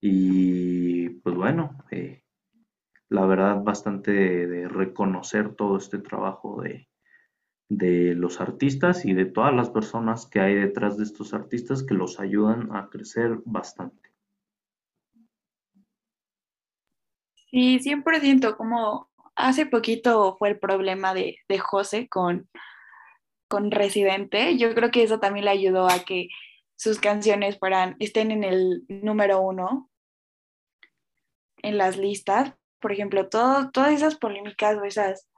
Y 0.00 1.10
pues 1.22 1.36
bueno, 1.36 1.81
la 3.12 3.26
verdad 3.26 3.62
bastante 3.62 4.10
de, 4.12 4.68
reconocer 4.68 5.54
todo 5.54 5.76
este 5.76 5.98
trabajo 5.98 6.62
de, 6.62 6.88
de 7.68 8.14
los 8.14 8.40
artistas 8.40 9.04
y 9.04 9.12
de 9.12 9.26
todas 9.26 9.54
las 9.54 9.70
personas 9.70 10.26
que 10.26 10.40
hay 10.40 10.54
detrás 10.54 10.96
de 10.96 11.04
estos 11.04 11.34
artistas 11.34 11.82
que 11.82 11.94
los 11.94 12.18
ayudan 12.18 12.74
a 12.74 12.88
crecer 12.88 13.38
bastante. 13.44 14.10
Sí, 17.50 17.78
100%, 17.80 18.56
como 18.56 19.10
hace 19.36 19.66
poquito 19.66 20.36
fue 20.38 20.48
el 20.48 20.58
problema 20.58 21.12
de, 21.12 21.36
de 21.48 21.58
José 21.58 22.08
con, 22.08 22.48
con 23.48 23.70
Residente, 23.70 24.56
yo 24.56 24.74
creo 24.74 24.90
que 24.90 25.02
eso 25.02 25.20
también 25.20 25.44
le 25.44 25.50
ayudó 25.50 25.86
a 25.86 25.98
que 26.00 26.28
sus 26.76 26.98
canciones 26.98 27.58
fueran, 27.58 27.96
estén 28.00 28.30
en 28.30 28.44
el 28.44 28.84
número 28.88 29.42
uno 29.42 29.90
en 31.58 31.78
las 31.78 31.96
listas. 31.96 32.54
Por 32.82 32.92
ejemplo, 32.92 33.28
todas 33.30 33.92
esas 33.92 34.16
polémicas 34.16 34.76
o 34.76 34.84
esas, 34.84 35.28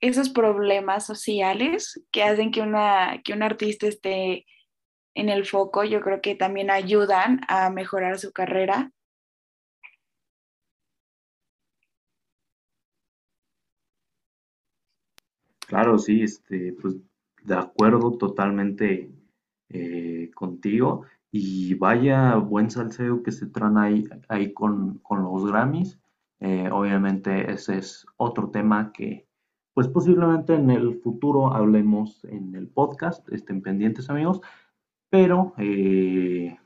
esos 0.00 0.28
problemas 0.28 1.04
sociales 1.04 2.00
que 2.12 2.22
hacen 2.22 2.52
que, 2.52 2.60
una, 2.60 3.20
que 3.24 3.32
un 3.32 3.42
artista 3.42 3.88
esté 3.88 4.46
en 5.14 5.28
el 5.28 5.44
foco, 5.46 5.82
yo 5.82 6.00
creo 6.00 6.20
que 6.20 6.36
también 6.36 6.70
ayudan 6.70 7.40
a 7.48 7.70
mejorar 7.70 8.18
su 8.20 8.32
carrera 8.32 8.92
Claro, 15.68 15.98
sí, 15.98 16.22
este, 16.22 16.72
pues 16.80 16.96
de 17.44 17.54
acuerdo 17.54 18.16
totalmente 18.16 19.10
eh, 19.68 20.30
contigo. 20.34 21.04
Y 21.30 21.74
vaya 21.74 22.36
buen 22.36 22.70
salseo 22.70 23.22
que 23.22 23.32
se 23.32 23.46
traen 23.46 23.76
ahí, 23.78 24.04
ahí 24.28 24.52
con, 24.52 25.00
los 25.10 25.46
Grammys. 25.46 25.98
Eh, 26.40 26.70
obviamente 26.70 27.50
ese 27.50 27.78
es 27.78 28.06
otro 28.16 28.50
tema 28.50 28.92
que 28.92 29.26
pues 29.74 29.88
posiblemente 29.88 30.54
en 30.54 30.70
el 30.70 31.00
futuro 31.00 31.54
hablemos 31.54 32.24
en 32.24 32.54
el 32.54 32.68
podcast, 32.68 33.28
estén 33.32 33.62
pendientes 33.62 34.10
amigos, 34.10 34.40
pero 35.10 35.54
eh, 35.58 36.58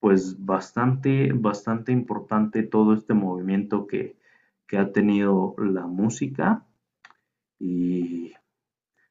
pues 0.00 0.44
bastante, 0.44 1.32
bastante 1.32 1.92
importante 1.92 2.64
todo 2.64 2.92
este 2.94 3.14
movimiento 3.14 3.86
que, 3.86 4.16
que 4.66 4.78
ha 4.78 4.90
tenido 4.90 5.54
la 5.58 5.86
música 5.86 6.66
y 7.60 8.32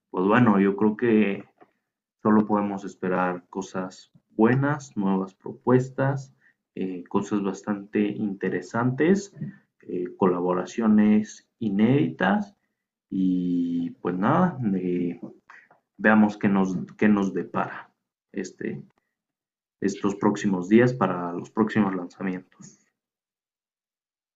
pues 0.10 0.25
bueno, 0.25 0.60
yo 0.60 0.75
creo 0.75 0.98
que 0.98 1.46
solo 2.22 2.46
podemos 2.46 2.86
esperar 2.86 3.44
cosas 3.50 4.12
buenas, 4.30 4.96
nuevas 4.96 5.34
propuestas, 5.34 6.34
eh, 6.75 7.04
cosas 7.10 7.44
bastante 7.44 8.00
interesantes, 8.00 9.36
eh, 9.82 10.06
colaboraciones 10.18 11.48
inéditas 11.60 12.56
y 13.10 13.90
pues 14.01 14.18
nada, 14.18 14.58
veamos 15.98 16.38
qué 16.38 16.48
nos, 16.48 16.78
qué 16.98 17.10
nos 17.10 17.34
depara 17.34 17.92
este, 18.32 18.82
estos 19.82 20.16
próximos 20.16 20.70
días 20.70 20.94
para 20.94 21.34
los 21.34 21.50
próximos 21.50 21.94
lanzamientos. 21.96 22.80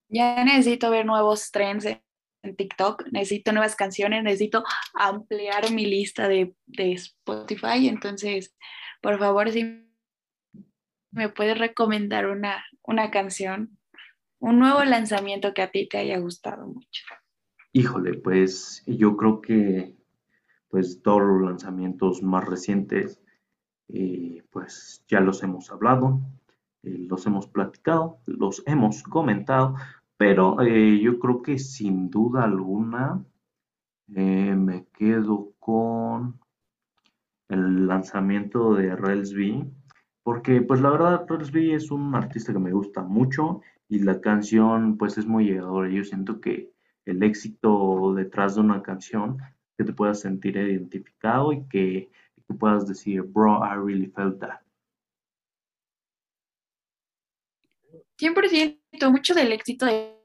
Ya 0.10 0.44
necesito 0.44 0.90
ver 0.92 1.06
nuevos 1.06 1.52
trends 1.52 1.86
en 2.46 2.56
TikTok, 2.56 3.08
necesito 3.12 3.52
nuevas 3.52 3.76
canciones, 3.76 4.24
necesito 4.24 4.64
ampliar 4.94 5.72
mi 5.72 5.86
lista 5.86 6.28
de, 6.28 6.56
Spotify. 6.78 7.88
Entonces, 7.88 8.56
por 9.02 9.20
favor, 9.20 9.52
si 9.52 9.86
me 11.12 11.30
puedes 11.30 11.58
recomendar 11.58 12.28
una, 12.28 12.64
una 12.84 13.12
canción, 13.12 13.78
un 14.40 14.60
nuevo 14.60 14.84
lanzamiento 14.84 15.54
que 15.54 15.62
a 15.62 15.72
ti 15.72 15.88
te 15.88 15.98
haya 15.98 16.20
gustado 16.20 16.68
mucho. 16.68 17.04
Híjole, 17.72 18.14
pues 18.14 18.84
yo 18.86 19.18
creo 19.18 19.42
que 19.42 19.96
pues 20.70 21.02
todos 21.02 21.22
los 21.22 21.42
lanzamientos 21.42 22.22
más 22.22 22.46
recientes 22.46 23.22
eh, 23.88 24.44
pues 24.52 25.04
ya 25.08 25.20
los 25.20 25.44
hemos 25.44 25.72
hablado, 25.72 26.20
eh, 26.84 27.06
los 27.08 27.26
hemos 27.28 27.48
platicado, 27.48 28.20
los 28.26 28.64
hemos 28.66 29.04
comentado, 29.04 29.76
pero 30.18 30.62
eh, 30.62 31.00
yo 31.02 31.20
creo 31.20 31.42
que 31.42 31.58
sin 31.60 32.10
duda 32.10 32.44
alguna 32.44 33.24
eh, 34.16 34.56
me 34.56 34.88
quedo 34.94 35.54
con 35.60 36.40
el 37.50 37.88
lanzamiento 37.88 38.74
de 38.76 38.96
B, 38.96 39.66
porque 40.24 40.62
pues 40.62 40.82
la 40.82 40.90
verdad 40.92 41.26
B 41.52 41.74
es 41.76 41.92
un 41.92 42.16
artista 42.16 42.54
que 42.54 42.60
me 42.60 42.72
gusta 42.72 43.02
mucho 43.02 43.62
y 43.88 44.00
la 44.00 44.20
canción 44.22 44.98
pues 44.98 45.18
es 45.18 45.26
muy 45.26 45.46
llegadora. 45.46 45.90
Yo 45.90 46.04
siento 46.04 46.40
que 46.42 46.72
el 47.06 47.22
éxito 47.24 48.14
detrás 48.16 48.56
de 48.56 48.62
una 48.62 48.82
canción 48.82 49.38
que 49.78 49.84
te 49.84 49.94
puedas 49.94 50.22
sentir 50.22 50.58
identificado 50.58 51.54
y 51.54 51.68
que, 51.68 52.10
que 52.48 52.54
puedas 52.54 52.88
decir, 52.88 53.22
bro, 53.22 53.60
I 53.64 53.76
really 53.76 54.08
felt 54.08 54.40
that. 54.40 54.65
100%, 58.20 59.12
mucho 59.12 59.34
del 59.34 59.52
éxito 59.52 59.86
de 59.86 60.16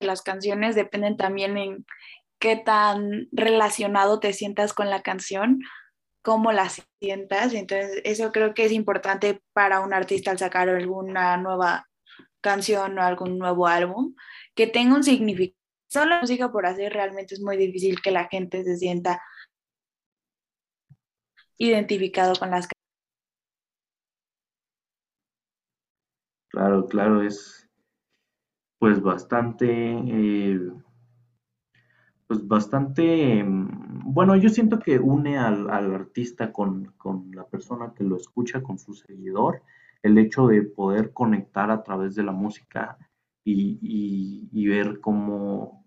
las 0.00 0.22
canciones 0.22 0.74
dependen 0.74 1.16
también 1.16 1.56
en 1.56 1.86
qué 2.38 2.56
tan 2.56 3.28
relacionado 3.32 4.20
te 4.20 4.32
sientas 4.32 4.72
con 4.72 4.90
la 4.90 5.02
canción, 5.02 5.60
cómo 6.22 6.52
la 6.52 6.68
sientas. 7.00 7.54
Entonces, 7.54 8.00
eso 8.04 8.32
creo 8.32 8.54
que 8.54 8.64
es 8.64 8.72
importante 8.72 9.42
para 9.52 9.80
un 9.80 9.94
artista 9.94 10.30
al 10.30 10.38
sacar 10.38 10.68
alguna 10.68 11.36
nueva 11.36 11.88
canción 12.40 12.98
o 12.98 13.02
algún 13.02 13.38
nuevo 13.38 13.66
álbum, 13.66 14.14
que 14.54 14.66
tenga 14.66 14.94
un 14.94 15.04
significado. 15.04 15.58
Solo 15.88 16.20
música 16.20 16.50
por 16.50 16.66
hacer 16.66 16.92
realmente 16.92 17.34
es 17.34 17.40
muy 17.40 17.56
difícil 17.56 18.02
que 18.02 18.10
la 18.10 18.26
gente 18.28 18.64
se 18.64 18.76
sienta 18.76 19.22
identificado 21.56 22.34
con 22.34 22.50
las 22.50 22.66
canciones. 22.66 22.83
Claro, 26.54 26.86
claro, 26.86 27.20
es 27.22 27.68
pues 28.78 29.02
bastante, 29.02 29.66
eh, 29.68 30.60
pues 32.28 32.46
bastante, 32.46 33.42
mm, 33.42 34.12
bueno, 34.14 34.36
yo 34.36 34.48
siento 34.48 34.78
que 34.78 35.00
une 35.00 35.36
al, 35.36 35.68
artista 35.68 36.52
con, 36.52 36.94
la 37.32 37.44
persona 37.48 37.92
que 37.96 38.04
lo 38.04 38.16
escucha, 38.16 38.62
con 38.62 38.78
su 38.78 38.94
seguidor, 38.94 39.62
el 40.04 40.16
hecho 40.16 40.46
de 40.46 40.62
poder 40.62 41.12
conectar 41.12 41.72
a 41.72 41.82
través 41.82 42.14
de 42.14 42.22
la 42.22 42.30
música 42.30 42.98
y, 43.44 44.68
ver 44.68 45.00
cómo, 45.00 45.84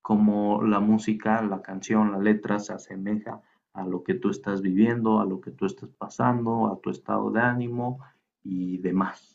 cómo 0.00 0.62
la 0.62 0.78
música, 0.78 1.42
la 1.42 1.60
canción, 1.60 2.12
la 2.12 2.18
letra 2.20 2.60
se 2.60 2.72
asemeja 2.72 3.42
a 3.72 3.84
lo 3.84 4.04
que 4.04 4.14
tú 4.14 4.30
estás 4.30 4.62
viviendo, 4.62 5.18
a 5.18 5.24
lo 5.26 5.40
que 5.40 5.50
tú 5.50 5.66
estás 5.66 5.90
pasando, 5.90 6.68
a 6.68 6.80
tu 6.80 6.90
estado 6.90 7.32
de 7.32 7.40
ánimo 7.40 7.98
y 8.44 8.78
demás. 8.78 9.33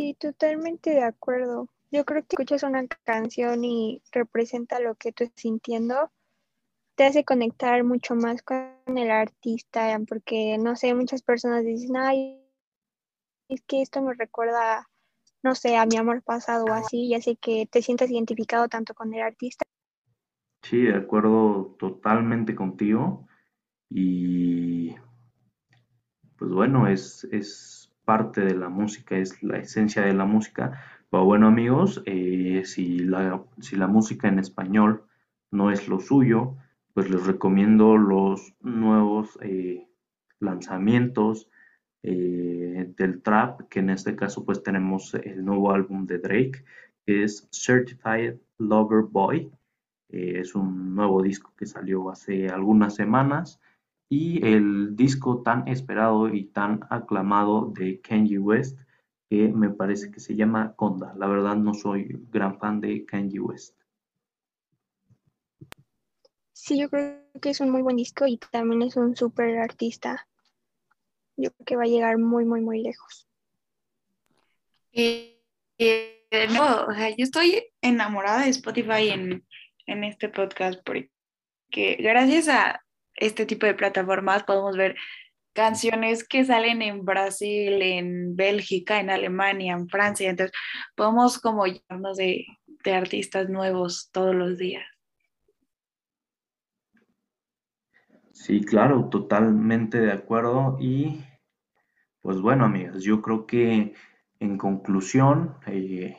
Sí, 0.00 0.16
totalmente 0.18 0.92
de 0.92 1.02
acuerdo. 1.02 1.68
Yo 1.90 2.06
creo 2.06 2.22
que 2.22 2.28
escuchas 2.30 2.62
una 2.62 2.86
canción 3.04 3.62
y 3.64 4.00
representa 4.12 4.80
lo 4.80 4.94
que 4.94 5.12
tú 5.12 5.24
estás 5.24 5.42
sintiendo, 5.42 6.10
te 6.94 7.04
hace 7.04 7.22
conectar 7.22 7.84
mucho 7.84 8.14
más 8.14 8.40
con 8.40 8.96
el 8.96 9.10
artista, 9.10 10.00
porque 10.08 10.56
no 10.56 10.74
sé, 10.74 10.94
muchas 10.94 11.20
personas 11.20 11.66
dicen, 11.66 11.98
ay, 11.98 12.42
es 13.50 13.60
que 13.66 13.82
esto 13.82 14.00
me 14.00 14.14
recuerda, 14.14 14.88
no 15.42 15.54
sé, 15.54 15.76
a 15.76 15.84
mi 15.84 15.98
amor 15.98 16.22
pasado 16.22 16.64
o 16.64 16.72
así, 16.72 17.08
y 17.08 17.14
hace 17.14 17.36
que 17.36 17.68
te 17.70 17.82
sientas 17.82 18.10
identificado 18.10 18.68
tanto 18.68 18.94
con 18.94 19.12
el 19.12 19.20
artista. 19.20 19.66
Sí, 20.62 20.80
de 20.80 20.96
acuerdo 20.96 21.76
totalmente 21.78 22.54
contigo. 22.54 23.28
Y 23.90 24.94
pues 26.38 26.50
bueno, 26.52 26.88
es, 26.88 27.24
es 27.24 27.79
parte 28.04 28.40
de 28.42 28.54
la 28.54 28.68
música, 28.68 29.16
es 29.16 29.42
la 29.42 29.58
esencia 29.58 30.02
de 30.02 30.14
la 30.14 30.24
música. 30.24 30.80
Pero 31.10 31.24
bueno 31.24 31.46
amigos, 31.48 32.02
eh, 32.06 32.62
si, 32.64 33.00
la, 33.00 33.42
si 33.60 33.76
la 33.76 33.86
música 33.86 34.28
en 34.28 34.38
español 34.38 35.04
no 35.50 35.70
es 35.70 35.88
lo 35.88 36.00
suyo, 36.00 36.56
pues 36.94 37.10
les 37.10 37.26
recomiendo 37.26 37.96
los 37.96 38.54
nuevos 38.60 39.38
eh, 39.42 39.88
lanzamientos 40.38 41.48
eh, 42.02 42.92
del 42.96 43.22
trap, 43.22 43.68
que 43.68 43.80
en 43.80 43.90
este 43.90 44.16
caso 44.16 44.44
pues 44.44 44.62
tenemos 44.62 45.14
el 45.14 45.44
nuevo 45.44 45.72
álbum 45.72 46.06
de 46.06 46.18
Drake, 46.18 46.64
que 47.04 47.24
es 47.24 47.48
Certified 47.52 48.36
Lover 48.58 49.02
Boy. 49.02 49.50
es 50.08 50.54
un 50.54 50.94
nuevo 50.94 51.22
disco 51.22 51.52
que 51.56 51.66
salió 51.66 52.10
hace 52.10 52.48
algunas 52.48 52.94
semanas 52.94 53.60
y 54.12 54.44
el 54.44 54.96
disco 54.96 55.40
tan 55.42 55.68
esperado 55.68 56.28
y 56.34 56.46
tan 56.46 56.80
aclamado 56.90 57.66
de 57.72 58.00
Kanye 58.00 58.40
West, 58.40 58.76
que 59.30 59.46
me 59.48 59.70
parece 59.70 60.10
que 60.10 60.18
se 60.18 60.34
llama 60.34 60.74
Conda. 60.74 61.14
La 61.16 61.28
verdad 61.28 61.54
no 61.54 61.74
soy 61.74 62.08
gran 62.28 62.58
fan 62.58 62.80
de 62.80 63.06
Kanye 63.06 63.38
West. 63.38 63.80
Sí, 66.52 66.80
yo 66.80 66.90
creo 66.90 67.22
que 67.40 67.50
es 67.50 67.60
un 67.60 67.70
muy 67.70 67.82
buen 67.82 67.96
disco 67.96 68.26
y 68.26 68.36
también 68.36 68.82
es 68.82 68.96
un 68.96 69.14
súper 69.14 69.58
artista. 69.58 70.28
Yo 71.36 71.52
creo 71.52 71.64
que 71.64 71.76
va 71.76 71.84
a 71.84 71.86
llegar 71.86 72.18
muy, 72.18 72.44
muy, 72.44 72.60
muy 72.62 72.82
lejos. 72.82 73.28
Eh, 74.90 75.40
eh, 75.78 76.48
no, 76.52 76.86
o 76.86 76.92
sea, 76.92 77.10
yo 77.10 77.22
estoy 77.22 77.62
enamorada 77.80 78.42
de 78.42 78.50
Spotify 78.50 79.10
en, 79.10 79.46
en 79.86 80.04
este 80.04 80.28
podcast 80.28 80.80
porque 80.84 81.96
gracias 82.00 82.48
a 82.48 82.82
este 83.20 83.46
tipo 83.46 83.66
de 83.66 83.74
plataformas 83.74 84.44
podemos 84.44 84.76
ver 84.76 84.96
canciones 85.52 86.26
que 86.26 86.44
salen 86.44 86.82
en 86.82 87.04
Brasil, 87.04 87.82
en 87.82 88.36
Bélgica, 88.36 89.00
en 89.00 89.10
Alemania, 89.10 89.74
en 89.74 89.88
Francia. 89.88 90.30
Entonces, 90.30 90.56
podemos 90.94 91.38
como 91.38 91.66
llenarnos 91.66 92.16
de, 92.16 92.46
de 92.84 92.94
artistas 92.94 93.48
nuevos 93.48 94.10
todos 94.12 94.34
los 94.34 94.58
días. 94.58 94.84
Sí, 98.32 98.62
claro, 98.62 99.10
totalmente 99.10 100.00
de 100.00 100.12
acuerdo. 100.12 100.78
Y 100.80 101.22
pues 102.22 102.40
bueno, 102.40 102.64
amigas, 102.64 103.02
yo 103.02 103.20
creo 103.20 103.46
que 103.46 103.94
en 104.38 104.56
conclusión, 104.58 105.56
eh, 105.66 106.16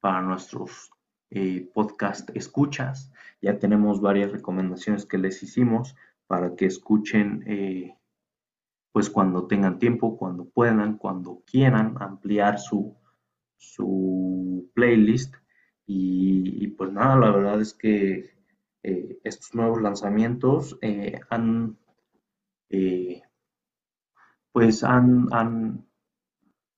para 0.00 0.22
nuestros 0.22 0.90
eh, 1.30 1.70
podcast 1.74 2.30
escuchas, 2.34 3.12
ya 3.42 3.58
tenemos 3.58 4.00
varias 4.00 4.32
recomendaciones 4.32 5.04
que 5.04 5.18
les 5.18 5.42
hicimos 5.42 5.94
para 6.32 6.56
que 6.56 6.64
escuchen 6.64 7.44
eh, 7.46 7.94
pues 8.90 9.10
cuando 9.10 9.46
tengan 9.46 9.78
tiempo, 9.78 10.16
cuando 10.16 10.46
puedan, 10.48 10.96
cuando 10.96 11.42
quieran 11.44 11.94
ampliar 12.00 12.58
su, 12.58 12.96
su 13.58 14.70
playlist. 14.72 15.34
Y, 15.84 16.68
pues 16.68 16.90
nada, 16.90 17.16
la 17.16 17.30
verdad 17.32 17.60
es 17.60 17.74
que 17.74 18.30
eh, 18.82 19.18
estos 19.24 19.54
nuevos 19.54 19.82
lanzamientos 19.82 20.78
eh, 20.80 21.20
han 21.28 21.76
pues 24.52 24.84
han, 24.84 25.26
han, 25.32 25.86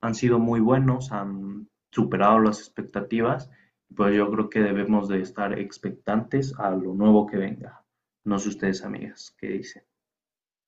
han 0.01 0.15
sido 0.17 0.41
muy 0.41 0.59
buenos, 0.59 1.13
han 1.13 1.69
superado 1.93 2.41
las 2.41 2.59
expectativas, 2.59 3.49
pues 3.95 4.17
yo 4.17 4.29
creo 4.33 4.51
que 4.51 4.63
debemos 4.63 5.07
de 5.07 5.21
estar 5.21 5.57
expectantes 5.57 6.59
a 6.59 6.71
lo 6.71 6.95
nuevo 6.95 7.27
que 7.27 7.37
venga. 7.37 7.84
No 8.25 8.39
sé 8.39 8.49
ustedes, 8.49 8.83
amigas, 8.83 9.35
¿qué 9.39 9.49
dicen? 9.49 9.85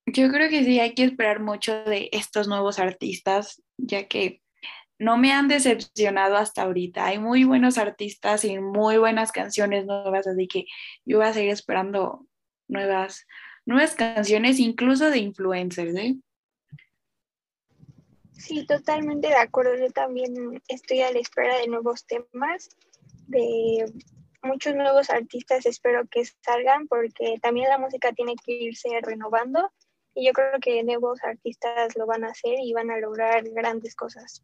Yo 0.07 0.31
creo 0.31 0.49
que 0.49 0.65
sí, 0.65 0.79
hay 0.79 0.95
que 0.95 1.05
esperar 1.05 1.41
mucho 1.41 1.73
de 1.85 2.09
estos 2.13 2.47
nuevos 2.47 2.79
artistas, 2.79 3.63
ya 3.77 4.07
que 4.07 4.43
no 4.99 5.19
me 5.19 5.33
han 5.33 5.49
decepcionado 5.49 6.37
hasta 6.37 6.63
ahorita. 6.63 7.07
Hay 7.07 7.19
muy 7.19 7.45
buenos 7.45 7.77
artistas 7.79 8.45
y 8.45 8.59
muy 8.59 8.99
buenas 8.99 9.33
canciones 9.33 9.85
nuevas, 9.87 10.27
así 10.27 10.47
que 10.47 10.67
yo 11.05 11.19
voy 11.19 11.27
a 11.27 11.33
seguir 11.33 11.51
esperando 11.51 12.27
nuevas, 12.69 13.27
nuevas 13.65 13.95
canciones, 13.95 14.61
incluso 14.61 15.11
de 15.11 15.19
influencers, 15.19 15.95
¿eh? 15.97 16.17
Sí, 18.33 18.65
totalmente 18.67 19.29
de 19.29 19.37
acuerdo. 19.37 19.77
Yo 19.77 19.91
también 19.91 20.63
estoy 20.69 21.01
a 21.01 21.11
la 21.11 21.19
espera 21.19 21.59
de 21.59 21.69
nuevos 21.69 22.07
temas, 22.07 22.69
de 23.27 23.93
muchos 24.43 24.75
nuevos 24.75 25.11
artistas 25.11 25.67
espero 25.67 26.07
que 26.11 26.25
salgan 26.43 26.89
porque 26.89 27.39
también 27.41 27.69
la 27.69 27.79
música 27.79 28.13
tiene 28.13 28.35
que 28.45 28.53
irse 28.53 28.89
renovando 29.03 29.73
y 30.15 30.27
yo 30.27 30.33
creo 30.33 30.59
que 30.61 30.83
nuevos 30.83 31.23
artistas 31.23 31.97
lo 31.97 32.07
van 32.07 32.25
a 32.25 32.29
hacer 32.29 32.59
y 32.63 32.73
van 32.73 32.91
a 32.91 32.99
lograr 32.99 33.45
grandes 33.51 33.95
cosas. 33.95 34.43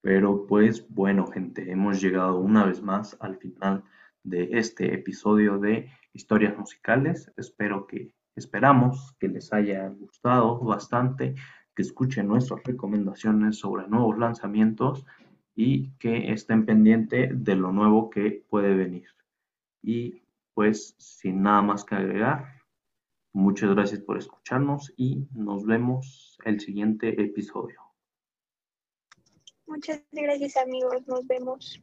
Pero 0.00 0.46
pues 0.46 0.88
bueno, 0.88 1.26
gente, 1.26 1.70
hemos 1.70 2.00
llegado 2.00 2.38
una 2.38 2.64
vez 2.64 2.80
más 2.80 3.16
al 3.20 3.36
final 3.38 3.82
de 4.22 4.50
este 4.52 4.94
episodio 4.94 5.58
de 5.58 5.90
Historias 6.12 6.56
Musicales. 6.56 7.32
Espero 7.36 7.86
que, 7.88 8.12
esperamos 8.36 9.16
que 9.18 9.26
les 9.26 9.52
haya 9.52 9.88
gustado 9.88 10.60
bastante, 10.60 11.34
que 11.74 11.82
escuchen 11.82 12.28
nuestras 12.28 12.62
recomendaciones 12.62 13.58
sobre 13.58 13.88
nuevos 13.88 14.16
lanzamientos 14.16 15.04
y 15.56 15.88
que 15.98 16.30
estén 16.30 16.66
pendientes 16.66 17.30
de 17.32 17.56
lo 17.56 17.72
nuevo 17.72 18.10
que 18.10 18.44
puede 18.48 18.74
venir. 18.74 19.08
Y 19.82 20.22
pues 20.54 20.94
sin 20.98 21.42
nada 21.42 21.62
más 21.62 21.84
que 21.84 21.94
agregar, 21.94 22.62
muchas 23.32 23.70
gracias 23.70 24.00
por 24.00 24.18
escucharnos 24.18 24.92
y 24.96 25.26
nos 25.32 25.64
vemos 25.64 26.38
el 26.44 26.60
siguiente 26.60 27.20
episodio. 27.20 27.80
Muchas 29.66 30.04
gracias 30.12 30.56
amigos, 30.58 31.06
nos 31.08 31.26
vemos. 31.26 31.82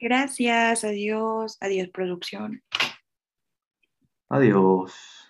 Gracias, 0.00 0.82
adiós, 0.82 1.58
adiós 1.60 1.88
producción. 1.90 2.62
Adiós. 4.28 5.21